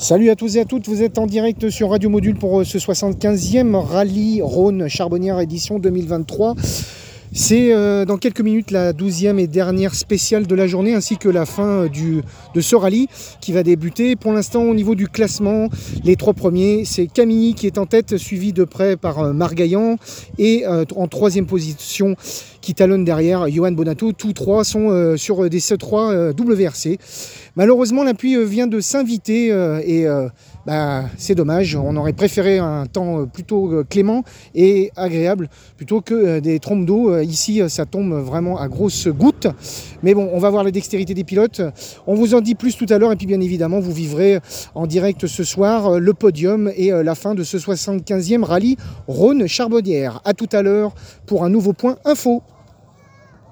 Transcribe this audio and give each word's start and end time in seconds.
Salut 0.00 0.30
à 0.30 0.34
tous 0.34 0.56
et 0.56 0.60
à 0.60 0.64
toutes, 0.64 0.88
vous 0.88 1.02
êtes 1.02 1.18
en 1.18 1.26
direct 1.26 1.68
sur 1.68 1.90
Radio 1.90 2.08
Module 2.08 2.34
pour 2.34 2.60
euh, 2.60 2.64
ce 2.64 2.78
75e 2.78 3.74
rallye 3.74 4.40
Rhône 4.40 4.88
Charbonnière 4.88 5.38
édition 5.40 5.78
2023. 5.78 6.54
C'est 7.34 7.74
euh, 7.74 8.06
dans 8.06 8.16
quelques 8.16 8.40
minutes 8.40 8.70
la 8.70 8.94
douzième 8.94 9.38
et 9.38 9.46
dernière 9.46 9.94
spéciale 9.94 10.46
de 10.46 10.54
la 10.54 10.66
journée 10.66 10.94
ainsi 10.94 11.18
que 11.18 11.28
la 11.28 11.44
fin 11.44 11.84
euh, 11.84 12.22
de 12.54 12.60
ce 12.62 12.76
rallye 12.76 13.08
qui 13.42 13.52
va 13.52 13.62
débuter. 13.62 14.16
Pour 14.16 14.32
l'instant 14.32 14.62
au 14.62 14.74
niveau 14.74 14.94
du 14.94 15.06
classement, 15.06 15.68
les 16.02 16.16
trois 16.16 16.32
premiers, 16.32 16.86
c'est 16.86 17.06
Camille 17.06 17.52
qui 17.52 17.66
est 17.66 17.76
en 17.76 17.84
tête, 17.84 18.16
suivi 18.16 18.54
de 18.54 18.64
près 18.64 18.96
par 18.96 19.34
Margaillan 19.34 19.98
et 20.38 20.64
en 20.66 21.08
troisième 21.08 21.44
position 21.44 22.16
qui 22.60 22.74
talonne 22.74 23.04
derrière 23.04 23.48
Johan 23.48 23.72
Bonato. 23.72 24.12
Tous 24.12 24.32
trois 24.32 24.64
sont 24.64 25.16
sur 25.16 25.48
des 25.48 25.60
C3 25.60 26.32
WRC. 26.32 26.98
Malheureusement 27.56 28.04
la 28.04 28.14
pluie 28.14 28.42
vient 28.44 28.66
de 28.66 28.80
s'inviter 28.80 29.48
et 29.84 30.06
bah, 30.66 31.04
c'est 31.16 31.34
dommage. 31.34 31.76
On 31.76 31.96
aurait 31.96 32.12
préféré 32.12 32.58
un 32.58 32.86
temps 32.86 33.26
plutôt 33.26 33.84
clément 33.88 34.24
et 34.54 34.90
agréable 34.96 35.48
plutôt 35.76 36.00
que 36.00 36.40
des 36.40 36.58
trompes 36.58 36.84
d'eau 36.84 37.10
euh, 37.10 37.24
ici, 37.24 37.60
euh, 37.60 37.68
ça 37.68 37.86
tombe 37.86 38.12
vraiment 38.12 38.58
à 38.58 38.68
grosses 38.68 39.08
gouttes. 39.08 39.48
Mais 40.02 40.14
bon, 40.14 40.30
on 40.32 40.38
va 40.38 40.50
voir 40.50 40.64
la 40.64 40.70
dextérité 40.70 41.14
des 41.14 41.24
pilotes. 41.24 41.62
On 42.06 42.14
vous 42.14 42.34
en 42.34 42.40
dit 42.40 42.54
plus 42.54 42.76
tout 42.76 42.86
à 42.88 42.98
l'heure. 42.98 43.12
Et 43.12 43.16
puis, 43.16 43.26
bien 43.26 43.40
évidemment, 43.40 43.80
vous 43.80 43.92
vivrez 43.92 44.40
en 44.74 44.86
direct 44.86 45.26
ce 45.26 45.44
soir 45.44 45.86
euh, 45.86 45.98
le 45.98 46.14
podium 46.14 46.70
et 46.76 46.90
la 46.90 47.14
fin 47.14 47.34
de 47.34 47.44
ce 47.44 47.56
75e 47.56 48.42
rallye 48.42 48.76
Rhône-Charbonnière. 49.06 50.20
A 50.24 50.34
tout 50.34 50.48
à 50.52 50.62
l'heure 50.62 50.94
pour 51.26 51.44
un 51.44 51.48
nouveau 51.48 51.72
point 51.72 51.96
info. 52.04 52.42